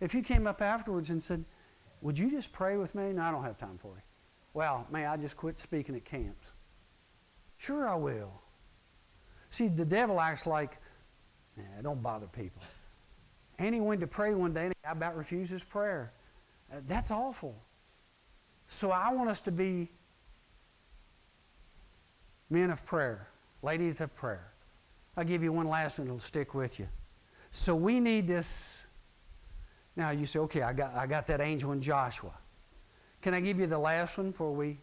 [0.00, 1.44] If you came up afterwards and said,
[2.00, 3.12] Would you just pray with me?
[3.12, 4.02] No, I don't have time for you.
[4.54, 6.52] Well, may I just quit speaking at camps?
[7.56, 8.32] Sure, I will.
[9.50, 10.78] See, the devil acts like,
[11.56, 12.62] nah, don't bother people.
[13.58, 16.12] And he went to pray one day and he about refuses prayer.
[16.72, 17.54] Uh, that's awful.
[18.68, 19.90] So I want us to be
[22.50, 23.28] men of prayer,
[23.62, 24.52] ladies of prayer.
[25.16, 26.88] I'll give you one last one that'll stick with you.
[27.50, 28.86] So we need this.
[29.94, 32.32] Now you say, okay, I got, I got that angel in Joshua.
[33.22, 34.78] Can I give you the last one before we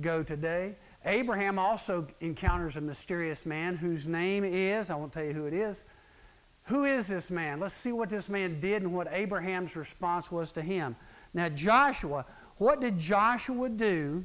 [0.00, 0.74] go today?
[1.04, 5.52] Abraham also encounters a mysterious man whose name is, I won't tell you who it
[5.52, 5.84] is.
[6.64, 7.60] Who is this man?
[7.60, 10.96] Let's see what this man did and what Abraham's response was to him.
[11.34, 12.24] Now, Joshua,
[12.56, 14.24] what did Joshua do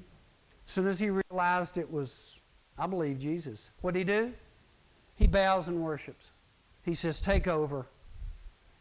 [0.66, 2.42] as soon as he realized it was,
[2.78, 3.72] I believe, Jesus?
[3.82, 4.34] What did he do?
[5.16, 6.32] He bows and worships.
[6.84, 7.88] He says, Take over.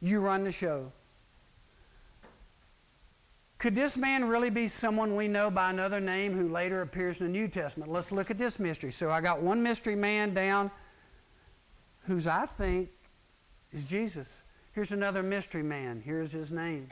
[0.01, 0.93] You run the show.
[3.65, 7.29] Could this man really be someone we know by another name who later appears in
[7.29, 7.91] the New Testament?
[7.91, 8.93] Let's look at this mystery.
[8.93, 10.71] So I got one mystery man down
[12.07, 12.91] whose I think
[13.73, 14.43] is Jesus.
[14.75, 16.03] Here's another mystery man.
[16.05, 16.89] Here's his name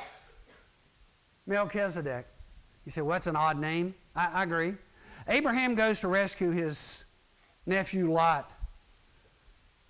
[1.46, 2.26] Melchizedek.
[2.87, 3.94] You say, well, that's an odd name.
[4.16, 4.72] I, I agree.
[5.28, 7.04] Abraham goes to rescue his
[7.66, 8.50] nephew Lot.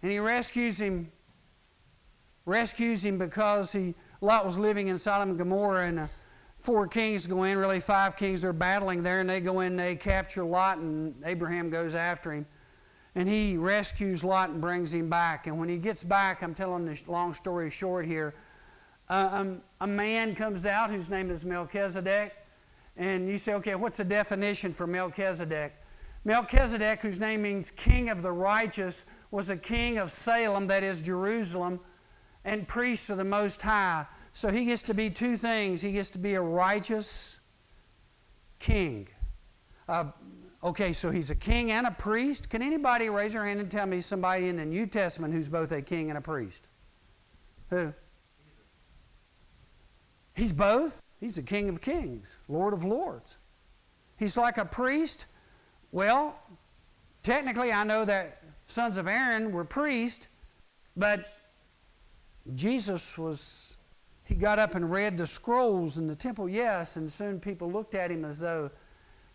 [0.02, 1.12] And he rescues him,
[2.44, 6.08] rescues him because he, Lot was living in Sodom and Gomorrah and
[6.62, 9.96] four kings go in, really five kings, they're battling there, and they go in, they
[9.96, 12.46] capture Lot, and Abraham goes after him.
[13.14, 15.46] And he rescues Lot and brings him back.
[15.46, 18.34] And when he gets back, I'm telling this long story short here,
[19.10, 22.34] uh, um, a man comes out whose name is Melchizedek.
[22.96, 25.74] And you say, okay, what's the definition for Melchizedek?
[26.24, 31.02] Melchizedek, whose name means king of the righteous, was a king of Salem, that is
[31.02, 31.80] Jerusalem,
[32.44, 34.06] and priest of the Most High.
[34.32, 35.80] So he gets to be two things.
[35.82, 37.40] He gets to be a righteous
[38.58, 39.08] king.
[39.88, 40.04] Uh,
[40.64, 42.48] okay, so he's a king and a priest.
[42.48, 45.72] Can anybody raise their hand and tell me somebody in the New Testament who's both
[45.72, 46.68] a king and a priest?
[47.70, 47.92] Who?
[50.34, 51.00] He's both.
[51.20, 53.36] He's the King of Kings, Lord of Lords.
[54.18, 55.26] He's like a priest.
[55.92, 56.34] Well,
[57.22, 60.26] technically, I know that sons of Aaron were priests,
[60.96, 61.26] but
[62.54, 63.76] Jesus was
[64.24, 67.94] he got up and read the scrolls in the temple, yes, and soon people looked
[67.94, 68.70] at him as though,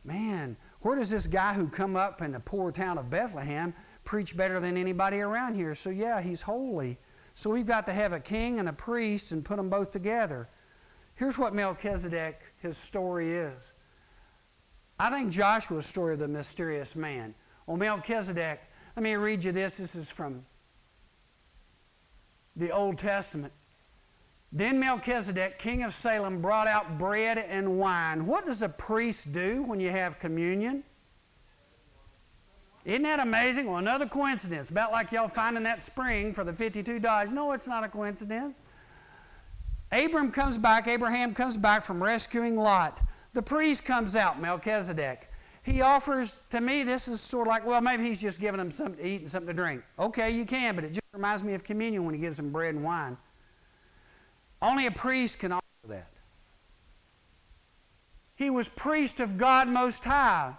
[0.04, 3.74] man, where does this guy who come up in the poor town of Bethlehem
[4.06, 5.76] preach better than anybody around here?
[5.76, 6.98] So, yeah, he's holy.
[7.34, 10.48] So we've got to have a king and a priest and put them both together.
[11.16, 13.74] Here's what Melchizedek, his story is.
[15.00, 17.36] I think Joshua's story of the mysterious man.
[17.66, 18.62] Well, Melchizedek,
[18.96, 19.78] let me read you this.
[19.78, 20.44] This is from
[22.56, 23.54] the Old Testament.
[24.52, 28.26] Then Melchizedek, king of Salem, brought out bread and wine.
[28.26, 30.84] What does a priest do when you have communion?
[32.86, 33.68] Isn't that amazing?
[33.68, 34.70] Well, another coincidence.
[34.70, 37.30] About like y'all finding that spring for the 52 dollars.
[37.30, 38.60] No, it's not a coincidence.
[39.92, 43.02] Abram comes back, Abraham comes back from rescuing Lot.
[43.34, 45.30] The priest comes out, Melchizedek.
[45.64, 48.72] He offers, to me, this is sort of like, well, maybe he's just giving them
[48.72, 49.84] something to eat and something to drink.
[50.00, 52.74] Okay, you can, but it just reminds me of communion when he gives them bread
[52.74, 53.18] and wine.
[54.62, 56.12] Only a priest can offer that.
[58.36, 60.54] He was priest of God Most High.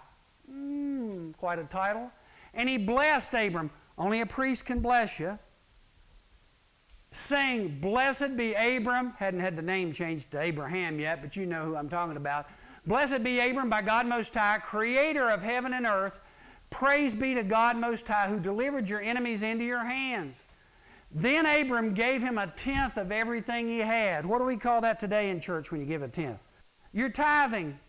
[0.51, 2.11] Mm, quite a title.
[2.53, 3.71] And he blessed Abram.
[3.97, 5.37] Only a priest can bless you.
[7.11, 9.13] Saying, Blessed be Abram.
[9.17, 12.47] Hadn't had the name changed to Abraham yet, but you know who I'm talking about.
[12.85, 16.19] Blessed be Abram by God Most High, creator of heaven and earth.
[16.69, 20.45] Praise be to God Most High, who delivered your enemies into your hands.
[21.11, 24.25] Then Abram gave him a tenth of everything he had.
[24.25, 26.39] What do we call that today in church when you give a tenth?
[26.93, 27.79] You're tithing.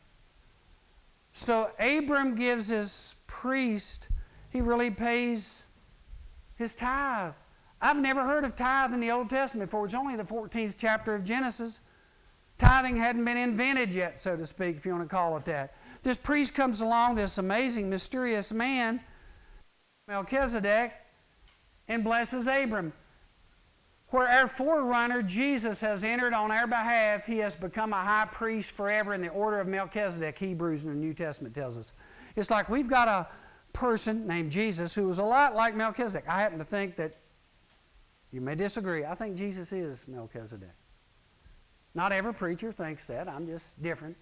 [1.32, 4.08] So Abram gives his priest,
[4.50, 5.66] he really pays
[6.56, 7.34] his tithe.
[7.80, 9.84] I've never heard of tithe in the Old Testament before.
[9.84, 11.80] It's only the 14th chapter of Genesis.
[12.58, 15.74] Tithing hadn't been invented yet, so to speak, if you want to call it that.
[16.02, 19.00] This priest comes along, this amazing, mysterious man,
[20.08, 20.92] Melchizedek,
[21.88, 22.92] and blesses Abram.
[24.10, 28.72] Where our forerunner, Jesus, has entered on our behalf, he has become a high priest
[28.72, 31.92] forever in the order of Melchizedek, Hebrews in the New Testament tells us.
[32.34, 33.28] It's like we've got a
[33.72, 36.28] person named Jesus who was a lot like Melchizedek.
[36.28, 37.14] I happen to think that,
[38.32, 40.70] you may disagree, I think Jesus is Melchizedek.
[41.94, 44.16] Not every preacher thinks that, I'm just different.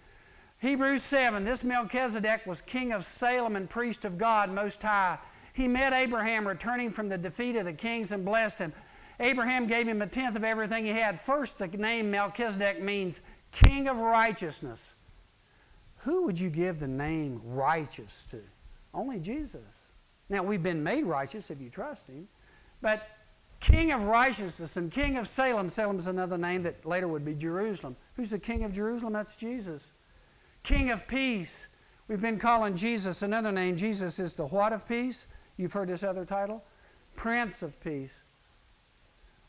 [0.59, 5.17] Hebrews 7 This Melchizedek was king of Salem and priest of God Most High.
[5.53, 8.73] He met Abraham returning from the defeat of the kings and blessed him.
[9.19, 11.19] Abraham gave him a tenth of everything he had.
[11.19, 14.95] First, the name Melchizedek means king of righteousness.
[15.97, 18.39] who would you give the name righteous to?
[18.93, 19.93] Only Jesus.
[20.29, 22.27] Now, we've been made righteous if you trust Him,
[22.81, 23.09] but
[23.59, 25.69] King of righteousness and King of Salem.
[25.69, 27.95] Salem is another name that later would be Jerusalem.
[28.15, 29.13] Who's the King of Jerusalem?
[29.13, 29.93] That's Jesus.
[30.63, 31.67] King of peace.
[32.07, 33.75] We've been calling Jesus another name.
[33.75, 35.27] Jesus is the what of peace?
[35.57, 36.63] You've heard this other title?
[37.15, 38.23] Prince of peace.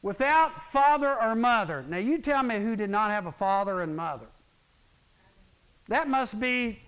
[0.03, 1.85] Without father or mother.
[1.89, 4.27] Now, you tell me who did not have a father and mother.
[5.89, 6.81] That must be.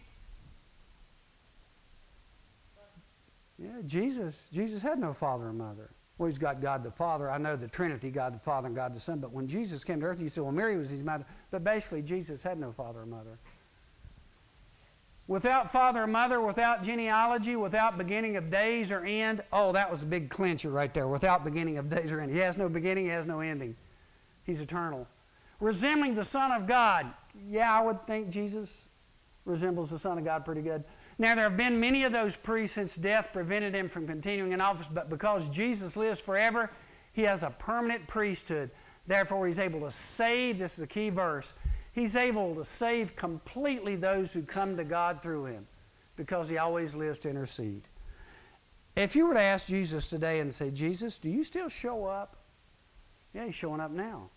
[3.58, 4.48] Yeah, Jesus.
[4.52, 5.90] Jesus had no father or mother.
[6.18, 7.30] Well, he's got God the Father.
[7.30, 9.18] I know the Trinity, God the Father and God the Son.
[9.18, 11.24] But when Jesus came to earth, you say, well, Mary was his mother.
[11.50, 13.38] But basically, Jesus had no father or mother.
[15.28, 19.42] Without father or mother, without genealogy, without beginning of days or end.
[19.52, 21.06] Oh, that was a big clincher right there.
[21.06, 22.32] Without beginning of days or end.
[22.32, 23.76] He has no beginning, he has no ending.
[24.44, 25.06] He's eternal.
[25.60, 27.06] Resembling the Son of God.
[27.48, 28.86] Yeah, I would think Jesus
[29.44, 30.82] resembles the Son of God pretty good.
[31.18, 34.60] Now, there have been many of those priests since death prevented him from continuing in
[34.60, 36.70] office, but because Jesus lives forever,
[37.12, 38.70] he has a permanent priesthood.
[39.06, 40.58] Therefore, he's able to save.
[40.58, 41.54] This is a key verse.
[41.92, 45.66] He's able to save completely those who come to God through him
[46.16, 47.82] because he always lives to intercede.
[48.96, 52.36] If you were to ask Jesus today and say, Jesus, do you still show up?
[53.34, 54.30] Yeah, he's showing up now.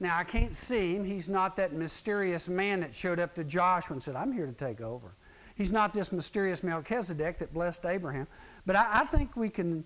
[0.00, 1.04] Now, I can't see him.
[1.04, 4.52] He's not that mysterious man that showed up to Joshua and said, I'm here to
[4.52, 5.14] take over.
[5.54, 8.26] He's not this mysterious Melchizedek that blessed Abraham.
[8.66, 9.84] But I, I think we can,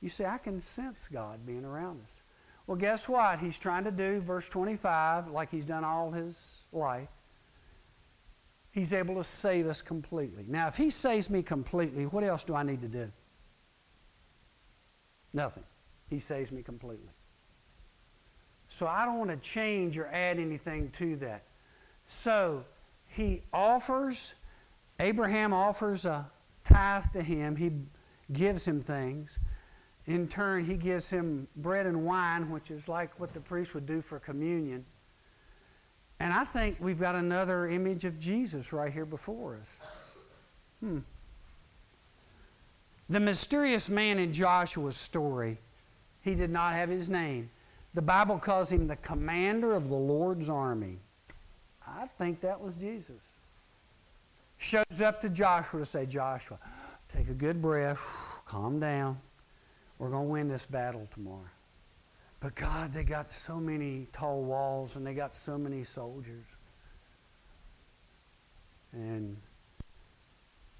[0.00, 2.22] you see, I can sense God being around us.
[2.68, 3.40] Well, guess what?
[3.40, 7.08] He's trying to do, verse 25, like he's done all his life.
[8.70, 10.44] He's able to save us completely.
[10.46, 13.10] Now, if he saves me completely, what else do I need to do?
[15.32, 15.64] Nothing.
[16.10, 17.08] He saves me completely.
[18.68, 21.44] So I don't want to change or add anything to that.
[22.04, 22.66] So
[23.06, 24.34] he offers
[25.00, 26.30] Abraham offers a
[26.64, 27.56] tithe to him.
[27.56, 27.70] He
[28.32, 29.38] gives him things.
[30.08, 33.86] In turn, he gives him bread and wine, which is like what the priest would
[33.86, 34.84] do for communion.
[36.18, 39.86] And I think we've got another image of Jesus right here before us.
[40.80, 40.98] Hmm.
[43.08, 45.58] The mysterious man in Joshua's story,
[46.22, 47.50] he did not have his name.
[47.94, 50.98] The Bible calls him the commander of the Lord's army.
[51.86, 53.38] I think that was Jesus
[54.58, 56.58] shows up to Joshua to say, Joshua,
[57.08, 58.00] take a good breath,
[58.44, 59.18] calm down.
[59.98, 61.50] We're going to win this battle tomorrow.
[62.40, 66.44] But God, they got so many tall walls and they got so many soldiers.
[68.92, 69.36] And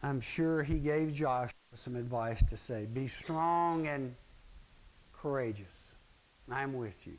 [0.02, 4.14] I'm sure he gave Joshua some advice to say, be strong and
[5.12, 5.96] courageous.
[6.50, 7.14] I'm with you.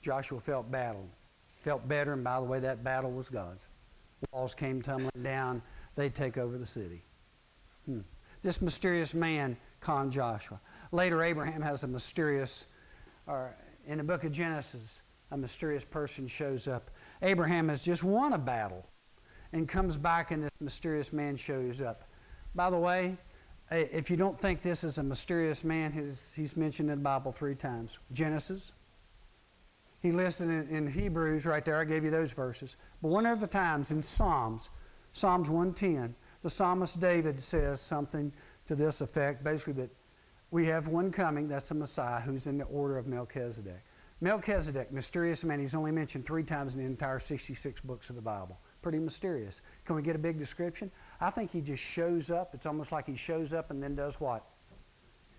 [0.00, 1.10] Joshua felt battled,
[1.62, 3.66] felt better, and by the way, that battle was God's
[4.32, 5.62] walls came tumbling down,
[5.96, 7.02] they'd take over the city.
[7.86, 8.00] Hmm.
[8.42, 10.60] This mysterious man calmed Joshua.
[10.92, 12.66] Later, Abraham has a mysterious,
[13.26, 13.54] or
[13.86, 16.90] in the book of Genesis, a mysterious person shows up.
[17.22, 18.86] Abraham has just won a battle
[19.52, 22.04] and comes back, and this mysterious man shows up.
[22.54, 23.16] By the way,
[23.70, 27.32] if you don't think this is a mysterious man, he's, he's mentioned in the Bible
[27.32, 28.72] three times Genesis,
[30.02, 31.78] he listed in, in, Hebrews right there.
[31.78, 32.76] I gave you those verses.
[33.02, 34.70] But one of the times in Psalms,
[35.12, 38.32] Psalms 110, the psalmist David says something
[38.70, 39.90] to this effect, basically that
[40.52, 43.82] we have one coming, that's the Messiah, who's in the order of Melchizedek.
[44.20, 48.22] Melchizedek, mysterious man, he's only mentioned three times in the entire 66 books of the
[48.22, 48.56] Bible.
[48.80, 49.60] Pretty mysterious.
[49.84, 50.88] Can we get a big description?
[51.20, 52.54] I think he just shows up.
[52.54, 54.44] It's almost like he shows up and then does what?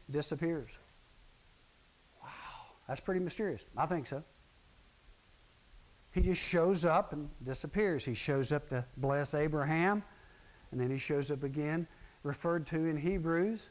[0.09, 0.71] Disappears.
[2.21, 2.27] Wow,
[2.85, 3.65] that's pretty mysterious.
[3.77, 4.25] I think so.
[6.11, 8.03] He just shows up and disappears.
[8.03, 10.03] He shows up to bless Abraham,
[10.71, 11.87] and then he shows up again,
[12.23, 13.69] referred to in Hebrews.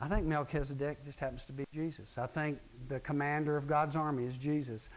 [0.00, 2.18] I think Melchizedek just happens to be Jesus.
[2.18, 4.90] I think the commander of God's army is Jesus.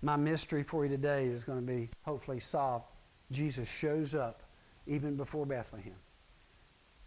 [0.00, 2.86] My mystery for you today is going to be hopefully solved.
[3.32, 4.42] Jesus shows up
[4.86, 5.96] even before Bethlehem.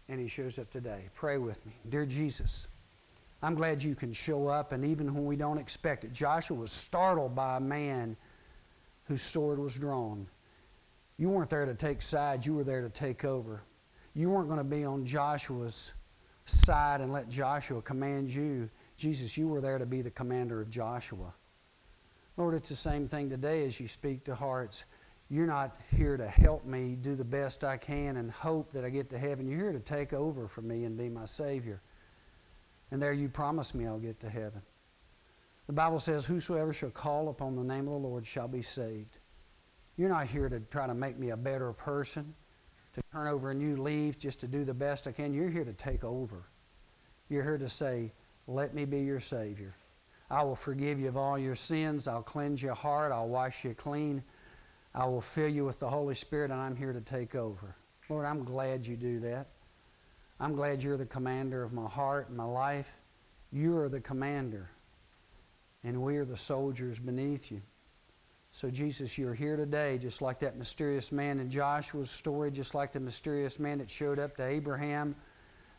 [0.08, 1.08] And he shows up today.
[1.14, 1.72] Pray with me.
[1.88, 2.68] Dear Jesus,
[3.42, 6.12] I'm glad you can show up, and even when we don't expect it.
[6.12, 8.16] Joshua was startled by a man
[9.04, 10.26] whose sword was drawn.
[11.16, 13.62] You weren't there to take sides, you were there to take over.
[14.14, 15.94] You weren't going to be on Joshua's
[16.44, 18.68] side and let Joshua command you.
[18.96, 21.32] Jesus, you were there to be the commander of Joshua.
[22.36, 24.84] Lord, it's the same thing today as you speak to hearts.
[25.28, 28.90] You're not here to help me do the best I can and hope that I
[28.90, 29.48] get to heaven.
[29.48, 31.80] You're here to take over for me and be my Savior.
[32.90, 34.60] And there you promise me I'll get to heaven.
[35.66, 39.18] The Bible says, Whosoever shall call upon the name of the Lord shall be saved.
[39.96, 42.34] You're not here to try to make me a better person,
[42.94, 45.32] to turn over a new leaf just to do the best I can.
[45.32, 46.44] You're here to take over.
[47.28, 48.12] You're here to say,
[48.46, 49.74] Let me be your Savior.
[50.30, 52.08] I will forgive you of all your sins.
[52.08, 53.12] I'll cleanse your heart.
[53.12, 54.22] I'll wash you clean.
[54.94, 57.76] I will fill you with the Holy Spirit, and I'm here to take over.
[58.08, 59.48] Lord, I'm glad you do that.
[60.40, 62.92] I'm glad you're the commander of my heart and my life.
[63.52, 64.70] You are the commander,
[65.84, 67.62] and we are the soldiers beneath you.
[68.54, 72.92] So, Jesus, you're here today, just like that mysterious man in Joshua's story, just like
[72.92, 75.16] the mysterious man that showed up to Abraham.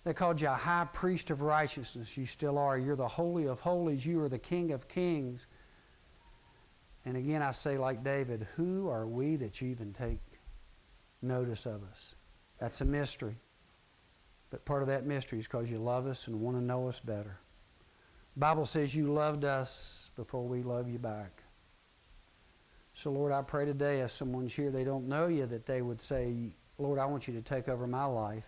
[0.04, 2.18] They called you a high priest of righteousness.
[2.18, 2.80] You still are.
[2.80, 4.04] You're the Holy of Holies.
[4.04, 5.46] You are the King of Kings.
[7.06, 10.20] And again, I say, like David, who are we that you even take
[11.22, 12.16] notice of us?
[12.60, 13.36] That's a mystery.
[14.50, 17.00] But part of that mystery is because you love us and want to know us
[17.00, 17.38] better.
[18.34, 21.43] The Bible says you loved us before we love you back.
[22.94, 26.00] So, Lord, I pray today if someone's here, they don't know you, that they would
[26.00, 28.46] say, Lord, I want you to take over my life.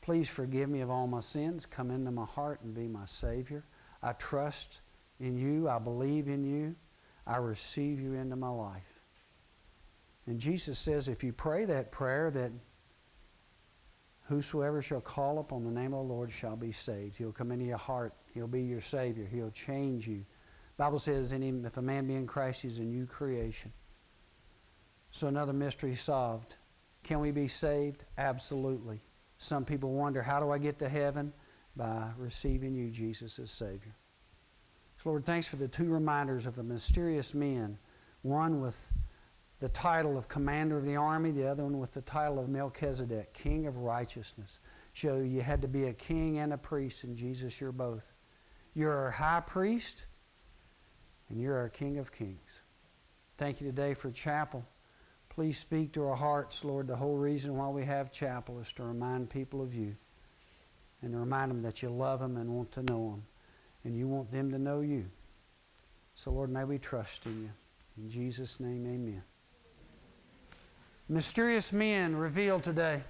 [0.00, 1.66] Please forgive me of all my sins.
[1.66, 3.64] Come into my heart and be my Savior.
[4.02, 4.80] I trust
[5.20, 5.68] in you.
[5.68, 6.74] I believe in you.
[7.26, 9.00] I receive you into my life.
[10.26, 12.50] And Jesus says if you pray that prayer, that
[14.22, 17.16] whosoever shall call upon the name of the Lord shall be saved.
[17.16, 18.14] He'll come into your heart.
[18.34, 19.26] He'll be your Savior.
[19.26, 20.24] He'll change you.
[20.80, 23.70] Bible says, in him, if a man be in Christ, he's a new creation.
[25.10, 26.56] So another mystery solved.
[27.02, 28.04] Can we be saved?
[28.16, 28.98] Absolutely.
[29.36, 31.34] Some people wonder, how do I get to heaven?
[31.76, 33.94] By receiving you, Jesus, as Savior.
[34.96, 37.76] So, Lord, thanks for the two reminders of the mysterious men
[38.22, 38.90] one with
[39.58, 43.34] the title of commander of the army, the other one with the title of Melchizedek,
[43.34, 44.60] king of righteousness.
[44.94, 48.14] Show you had to be a king and a priest, and Jesus, you're both.
[48.72, 50.06] You're a high priest,
[51.30, 52.60] and you're our king of kings.
[53.38, 54.66] Thank you today for chapel.
[55.30, 56.88] Please speak to our hearts, Lord.
[56.88, 59.96] The whole reason why we have chapel is to remind people of you
[61.00, 63.22] and to remind them that you love them and want to know them,
[63.84, 65.06] and you want them to know you.
[66.14, 67.50] So, Lord, may we trust in you.
[67.96, 69.22] In Jesus' name, amen.
[71.08, 73.02] Mysterious men revealed today.